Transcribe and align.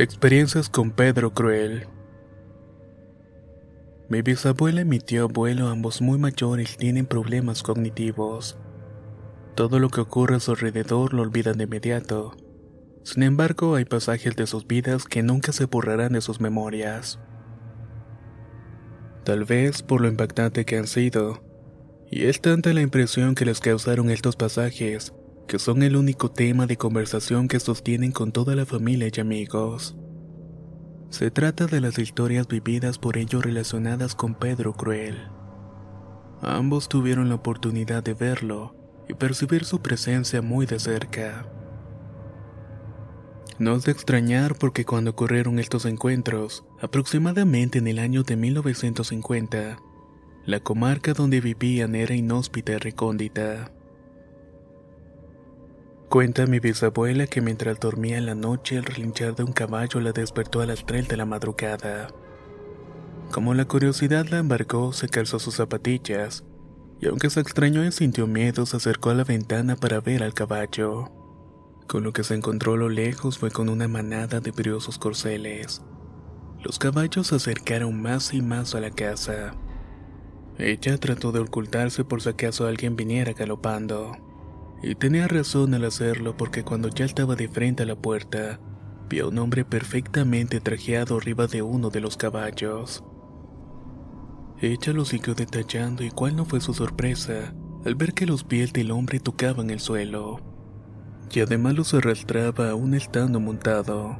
Experiencias 0.00 0.68
con 0.68 0.92
Pedro 0.92 1.34
Cruel. 1.34 1.88
Mi 4.08 4.22
bisabuela 4.22 4.82
y 4.82 4.84
mi 4.84 5.00
tío 5.00 5.24
abuelo, 5.24 5.66
ambos 5.66 6.00
muy 6.00 6.20
mayores, 6.20 6.76
tienen 6.76 7.04
problemas 7.04 7.64
cognitivos. 7.64 8.56
Todo 9.56 9.80
lo 9.80 9.88
que 9.88 10.00
ocurre 10.00 10.36
a 10.36 10.40
su 10.40 10.52
alrededor 10.52 11.14
lo 11.14 11.22
olvidan 11.22 11.58
de 11.58 11.64
inmediato. 11.64 12.36
Sin 13.02 13.24
embargo, 13.24 13.74
hay 13.74 13.86
pasajes 13.86 14.36
de 14.36 14.46
sus 14.46 14.68
vidas 14.68 15.04
que 15.04 15.24
nunca 15.24 15.50
se 15.50 15.64
borrarán 15.64 16.12
de 16.12 16.20
sus 16.20 16.40
memorias. 16.40 17.18
Tal 19.24 19.46
vez 19.46 19.82
por 19.82 20.00
lo 20.00 20.06
impactante 20.06 20.64
que 20.64 20.76
han 20.76 20.86
sido, 20.86 21.42
y 22.08 22.26
es 22.26 22.40
tanta 22.40 22.72
la 22.72 22.82
impresión 22.82 23.34
que 23.34 23.44
les 23.44 23.58
causaron 23.58 24.10
estos 24.10 24.36
pasajes, 24.36 25.12
que 25.48 25.58
son 25.58 25.82
el 25.82 25.96
único 25.96 26.30
tema 26.30 26.66
de 26.66 26.76
conversación 26.76 27.48
que 27.48 27.58
sostienen 27.58 28.12
con 28.12 28.32
toda 28.32 28.54
la 28.54 28.66
familia 28.66 29.10
y 29.12 29.20
amigos. 29.20 29.96
Se 31.08 31.30
trata 31.30 31.66
de 31.66 31.80
las 31.80 31.98
historias 31.98 32.46
vividas 32.46 32.98
por 32.98 33.16
ellos 33.16 33.42
relacionadas 33.42 34.14
con 34.14 34.34
Pedro 34.34 34.74
Cruel. 34.74 35.16
Ambos 36.42 36.90
tuvieron 36.90 37.30
la 37.30 37.36
oportunidad 37.36 38.02
de 38.02 38.12
verlo 38.12 38.76
y 39.08 39.14
percibir 39.14 39.64
su 39.64 39.80
presencia 39.80 40.42
muy 40.42 40.66
de 40.66 40.78
cerca. 40.78 41.48
No 43.58 43.74
es 43.74 43.86
de 43.86 43.92
extrañar 43.92 44.54
porque 44.54 44.84
cuando 44.84 45.12
ocurrieron 45.12 45.58
estos 45.58 45.86
encuentros, 45.86 46.64
aproximadamente 46.80 47.78
en 47.78 47.88
el 47.88 47.98
año 47.98 48.22
de 48.22 48.36
1950, 48.36 49.78
la 50.44 50.60
comarca 50.60 51.14
donde 51.14 51.40
vivían 51.40 51.94
era 51.94 52.14
inhóspita 52.14 52.72
y 52.72 52.76
recóndita. 52.76 53.72
Cuenta 56.08 56.46
mi 56.46 56.58
bisabuela 56.58 57.26
que 57.26 57.42
mientras 57.42 57.80
dormía 57.80 58.16
en 58.16 58.24
la 58.24 58.34
noche 58.34 58.78
el 58.78 58.84
relinchar 58.84 59.36
de 59.36 59.44
un 59.44 59.52
caballo 59.52 60.00
la 60.00 60.12
despertó 60.12 60.62
a 60.62 60.66
las 60.66 60.86
3 60.86 61.06
de 61.06 61.18
la 61.18 61.26
madrugada. 61.26 62.08
Como 63.30 63.52
la 63.52 63.66
curiosidad 63.66 64.26
la 64.30 64.38
embarcó, 64.38 64.94
se 64.94 65.10
calzó 65.10 65.38
sus 65.38 65.56
zapatillas, 65.56 66.44
y 66.98 67.08
aunque 67.08 67.28
se 67.28 67.40
extrañó 67.40 67.84
y 67.84 67.92
sintió 67.92 68.26
miedo, 68.26 68.64
se 68.64 68.78
acercó 68.78 69.10
a 69.10 69.14
la 69.14 69.24
ventana 69.24 69.76
para 69.76 70.00
ver 70.00 70.22
al 70.22 70.32
caballo. 70.32 71.10
Con 71.86 72.04
lo 72.04 72.14
que 72.14 72.24
se 72.24 72.34
encontró 72.34 72.72
a 72.72 72.78
lo 72.78 72.88
lejos 72.88 73.36
fue 73.36 73.50
con 73.50 73.68
una 73.68 73.86
manada 73.86 74.40
de 74.40 74.50
briosos 74.50 74.96
corceles. 74.96 75.82
Los 76.62 76.78
caballos 76.78 77.26
se 77.26 77.34
acercaron 77.34 78.00
más 78.00 78.32
y 78.32 78.40
más 78.40 78.74
a 78.74 78.80
la 78.80 78.90
casa. 78.90 79.54
Ella 80.56 80.96
trató 80.96 81.32
de 81.32 81.40
ocultarse 81.40 82.02
por 82.02 82.22
si 82.22 82.30
acaso 82.30 82.66
alguien 82.66 82.96
viniera 82.96 83.34
galopando. 83.34 84.27
Y 84.82 84.94
tenía 84.94 85.26
razón 85.26 85.74
al 85.74 85.84
hacerlo 85.84 86.36
porque 86.36 86.62
cuando 86.62 86.88
ya 86.88 87.04
estaba 87.04 87.34
de 87.34 87.48
frente 87.48 87.82
a 87.82 87.86
la 87.86 87.96
puerta, 87.96 88.60
vio 89.08 89.26
a 89.26 89.28
un 89.28 89.38
hombre 89.38 89.64
perfectamente 89.64 90.60
trajeado 90.60 91.16
arriba 91.16 91.46
de 91.46 91.62
uno 91.62 91.90
de 91.90 92.00
los 92.00 92.16
caballos. 92.16 93.02
Ella 94.60 94.92
lo 94.92 95.04
siguió 95.04 95.34
detallando 95.34 96.02
y 96.02 96.10
cuál 96.10 96.36
no 96.36 96.44
fue 96.44 96.60
su 96.60 96.74
sorpresa 96.74 97.54
al 97.84 97.94
ver 97.94 98.12
que 98.12 98.26
los 98.26 98.44
pies 98.44 98.72
del 98.72 98.90
hombre 98.90 99.20
tocaban 99.20 99.70
el 99.70 99.80
suelo. 99.80 100.40
Y 101.30 101.40
además 101.40 101.74
los 101.74 101.94
arrastraba 101.94 102.70
aún 102.70 102.94
estando 102.94 103.40
montado. 103.40 104.18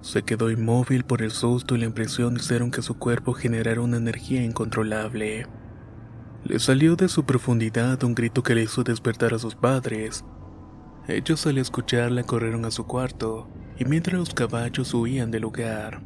Se 0.00 0.22
quedó 0.22 0.50
inmóvil 0.50 1.04
por 1.04 1.22
el 1.22 1.30
susto 1.30 1.74
y 1.74 1.78
la 1.78 1.86
impresión 1.86 2.36
hicieron 2.36 2.70
que 2.70 2.82
su 2.82 2.98
cuerpo 2.98 3.32
generara 3.32 3.80
una 3.80 3.96
energía 3.96 4.42
incontrolable. 4.42 5.46
Le 6.44 6.58
salió 6.58 6.94
de 6.94 7.08
su 7.08 7.24
profundidad 7.24 8.04
un 8.04 8.14
grito 8.14 8.42
que 8.42 8.54
le 8.54 8.64
hizo 8.64 8.84
despertar 8.84 9.32
a 9.32 9.38
sus 9.38 9.54
padres. 9.54 10.26
Ellos 11.08 11.46
al 11.46 11.56
escucharla 11.56 12.22
corrieron 12.24 12.66
a 12.66 12.70
su 12.70 12.86
cuarto, 12.86 13.48
y 13.78 13.86
mientras 13.86 14.18
los 14.18 14.34
caballos 14.34 14.92
huían 14.92 15.30
del 15.30 15.40
lugar. 15.40 16.02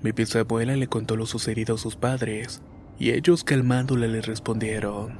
Mi 0.00 0.12
bisabuela 0.12 0.76
le 0.76 0.86
contó 0.86 1.16
lo 1.16 1.26
sucedido 1.26 1.74
a 1.74 1.78
sus 1.78 1.96
padres, 1.96 2.62
y 3.00 3.10
ellos 3.10 3.42
calmándola 3.42 4.06
le 4.06 4.22
respondieron. 4.22 5.18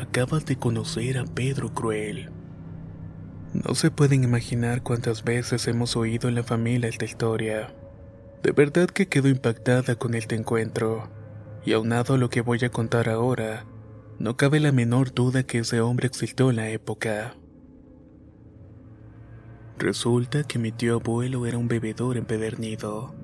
Acabas 0.00 0.44
de 0.44 0.56
conocer 0.56 1.18
a 1.18 1.24
Pedro 1.24 1.72
Cruel. 1.72 2.30
No 3.52 3.76
se 3.76 3.92
pueden 3.92 4.24
imaginar 4.24 4.82
cuántas 4.82 5.22
veces 5.22 5.68
hemos 5.68 5.96
oído 5.96 6.28
en 6.28 6.34
la 6.34 6.42
familia 6.42 6.88
esta 6.88 7.04
historia. 7.04 7.72
De 8.42 8.50
verdad 8.50 8.88
que 8.88 9.06
quedo 9.06 9.28
impactada 9.28 9.94
con 9.94 10.14
este 10.14 10.34
encuentro 10.34 11.08
y 11.66 11.72
aunado 11.72 12.14
a 12.14 12.18
lo 12.18 12.30
que 12.30 12.40
voy 12.40 12.64
a 12.64 12.70
contar 12.70 13.08
ahora, 13.08 13.66
no 14.20 14.36
cabe 14.36 14.60
la 14.60 14.70
menor 14.70 15.12
duda 15.12 15.42
que 15.42 15.58
ese 15.58 15.80
hombre 15.80 16.06
existió 16.06 16.48
en 16.48 16.56
la 16.56 16.70
época. 16.70 17.34
Resulta 19.76 20.44
que 20.44 20.60
mi 20.60 20.70
tío 20.70 20.94
abuelo 20.94 21.44
era 21.44 21.58
un 21.58 21.66
bebedor 21.66 22.16
empedernido. 22.16 23.14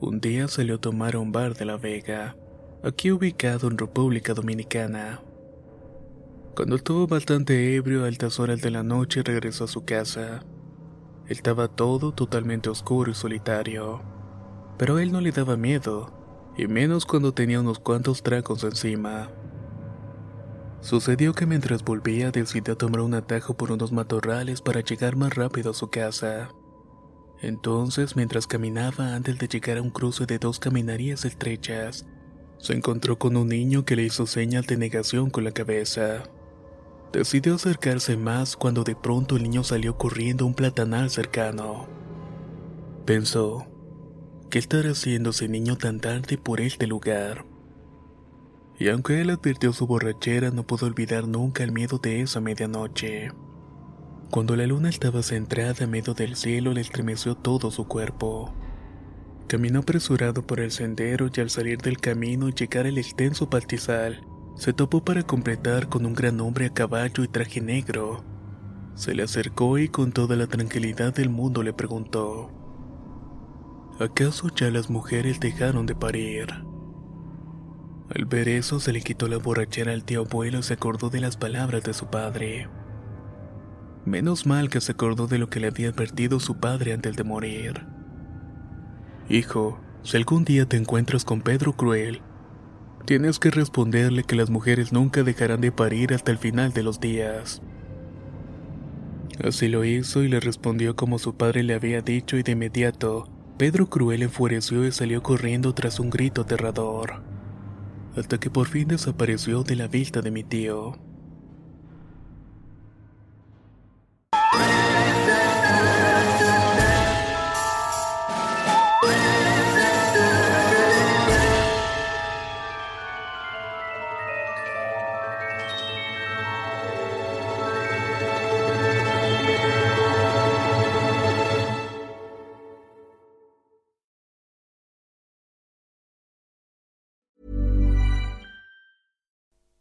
Un 0.00 0.20
día 0.20 0.46
salió 0.46 0.76
a 0.76 0.80
tomar 0.80 1.16
a 1.16 1.18
un 1.18 1.32
bar 1.32 1.54
de 1.54 1.64
La 1.64 1.76
Vega, 1.76 2.36
aquí 2.84 3.10
ubicado 3.10 3.68
en 3.68 3.76
República 3.76 4.32
Dominicana. 4.32 5.20
Cuando 6.54 6.76
estuvo 6.76 7.08
bastante 7.08 7.74
ebrio 7.74 8.04
a 8.04 8.06
altas 8.06 8.38
horas 8.38 8.62
de 8.62 8.70
la 8.70 8.84
noche 8.84 9.22
regresó 9.24 9.64
a 9.64 9.68
su 9.68 9.84
casa. 9.84 10.44
Estaba 11.26 11.66
todo 11.68 12.12
totalmente 12.12 12.70
oscuro 12.70 13.10
y 13.10 13.14
solitario, 13.14 14.02
pero 14.78 14.96
a 14.96 15.02
él 15.02 15.12
no 15.12 15.20
le 15.20 15.32
daba 15.32 15.56
miedo, 15.56 16.19
y 16.60 16.68
menos 16.68 17.06
cuando 17.06 17.32
tenía 17.32 17.58
unos 17.58 17.78
cuantos 17.78 18.22
tragos 18.22 18.64
encima. 18.64 19.30
Sucedió 20.82 21.32
que 21.32 21.46
mientras 21.46 21.82
volvía 21.82 22.30
decidió 22.30 22.76
tomar 22.76 23.00
un 23.00 23.14
atajo 23.14 23.54
por 23.54 23.72
unos 23.72 23.92
matorrales 23.92 24.60
para 24.60 24.82
llegar 24.82 25.16
más 25.16 25.34
rápido 25.34 25.70
a 25.70 25.74
su 25.74 25.88
casa. 25.88 26.50
Entonces, 27.40 28.14
mientras 28.14 28.46
caminaba 28.46 29.14
antes 29.14 29.38
de 29.38 29.48
llegar 29.48 29.78
a 29.78 29.82
un 29.82 29.88
cruce 29.90 30.26
de 30.26 30.38
dos 30.38 30.58
caminarías 30.58 31.24
estrechas, 31.24 32.06
Se 32.58 32.74
encontró 32.74 33.18
con 33.18 33.38
un 33.38 33.48
niño 33.48 33.86
que 33.86 33.96
le 33.96 34.02
hizo 34.02 34.26
señas 34.26 34.66
de 34.66 34.76
negación 34.76 35.30
con 35.30 35.44
la 35.44 35.52
cabeza. 35.52 36.24
Decidió 37.10 37.54
acercarse 37.54 38.18
más 38.18 38.54
cuando 38.54 38.84
de 38.84 38.94
pronto 38.94 39.36
el 39.36 39.44
niño 39.44 39.64
salió 39.64 39.96
corriendo 39.96 40.44
a 40.44 40.48
un 40.48 40.52
platanal 40.52 41.08
cercano. 41.08 41.88
Pensó, 43.06 43.69
¿qué 44.50 44.58
estará 44.58 44.90
haciendo 44.90 45.30
ese 45.30 45.48
niño 45.48 45.76
tan 45.76 46.00
tarde 46.00 46.36
por 46.36 46.60
este 46.60 46.88
lugar? 46.88 47.44
Y 48.78 48.88
aunque 48.88 49.20
él 49.20 49.30
advirtió 49.30 49.72
su 49.72 49.86
borrachera, 49.86 50.50
no 50.50 50.66
pudo 50.66 50.86
olvidar 50.86 51.28
nunca 51.28 51.62
el 51.62 51.70
miedo 51.70 51.98
de 51.98 52.20
esa 52.22 52.40
medianoche. 52.40 53.30
Cuando 54.30 54.56
la 54.56 54.66
luna 54.66 54.88
estaba 54.88 55.22
centrada 55.22 55.84
en 55.84 55.90
medio 55.90 56.14
del 56.14 56.34
cielo, 56.34 56.72
le 56.72 56.80
estremeció 56.80 57.36
todo 57.36 57.70
su 57.70 57.86
cuerpo. 57.86 58.52
Caminó 59.46 59.80
apresurado 59.80 60.44
por 60.46 60.58
el 60.60 60.72
sendero 60.72 61.30
y 61.32 61.40
al 61.40 61.50
salir 61.50 61.78
del 61.78 61.98
camino 61.98 62.48
y 62.48 62.52
llegar 62.52 62.86
al 62.86 62.98
extenso 62.98 63.48
pastizal, 63.48 64.26
se 64.56 64.72
topó 64.72 65.04
para 65.04 65.22
completar 65.22 65.88
con 65.88 66.06
un 66.06 66.14
gran 66.14 66.40
hombre 66.40 66.66
a 66.66 66.74
caballo 66.74 67.22
y 67.22 67.28
traje 67.28 67.60
negro. 67.60 68.24
Se 68.94 69.14
le 69.14 69.22
acercó 69.22 69.78
y 69.78 69.88
con 69.88 70.12
toda 70.12 70.34
la 70.34 70.48
tranquilidad 70.48 71.14
del 71.14 71.30
mundo 71.30 71.62
le 71.62 71.72
preguntó, 71.72 72.59
¿acaso 74.00 74.48
ya 74.54 74.70
las 74.70 74.88
mujeres 74.88 75.40
dejaron 75.40 75.84
de 75.86 75.94
parir? 75.94 76.48
Al 78.14 78.24
ver 78.24 78.48
eso 78.48 78.80
se 78.80 78.92
le 78.92 79.02
quitó 79.02 79.28
la 79.28 79.36
borrachera 79.36 79.92
al 79.92 80.04
tío 80.04 80.22
abuelo 80.22 80.60
y 80.60 80.62
se 80.62 80.74
acordó 80.74 81.10
de 81.10 81.20
las 81.20 81.36
palabras 81.36 81.82
de 81.84 81.92
su 81.92 82.06
padre. 82.06 82.68
Menos 84.06 84.46
mal 84.46 84.70
que 84.70 84.80
se 84.80 84.92
acordó 84.92 85.26
de 85.26 85.38
lo 85.38 85.48
que 85.48 85.60
le 85.60 85.68
había 85.68 85.90
advertido 85.90 86.40
su 86.40 86.58
padre 86.58 86.94
antes 86.94 87.14
de 87.14 87.24
morir. 87.24 87.86
Hijo, 89.28 89.78
si 90.02 90.16
algún 90.16 90.44
día 90.44 90.66
te 90.66 90.78
encuentras 90.78 91.24
con 91.24 91.42
Pedro 91.42 91.74
Cruel, 91.74 92.22
tienes 93.04 93.38
que 93.38 93.50
responderle 93.50 94.24
que 94.24 94.34
las 94.34 94.50
mujeres 94.50 94.92
nunca 94.92 95.22
dejarán 95.22 95.60
de 95.60 95.72
parir 95.72 96.14
hasta 96.14 96.32
el 96.32 96.38
final 96.38 96.72
de 96.72 96.82
los 96.82 97.00
días. 97.00 97.62
Así 99.44 99.68
lo 99.68 99.84
hizo 99.84 100.22
y 100.22 100.28
le 100.28 100.40
respondió 100.40 100.96
como 100.96 101.18
su 101.18 101.36
padre 101.36 101.62
le 101.62 101.74
había 101.74 102.00
dicho 102.02 102.36
y 102.36 102.42
de 102.42 102.52
inmediato, 102.52 103.29
Pedro 103.60 103.90
Cruel 103.90 104.22
enfureció 104.22 104.86
y 104.86 104.90
salió 104.90 105.22
corriendo 105.22 105.74
tras 105.74 106.00
un 106.00 106.08
grito 106.08 106.40
aterrador 106.40 107.20
hasta 108.16 108.40
que 108.40 108.48
por 108.48 108.66
fin 108.66 108.88
desapareció 108.88 109.64
de 109.64 109.76
la 109.76 109.86
vista 109.86 110.22
de 110.22 110.30
mi 110.30 110.42
tío. 110.42 111.09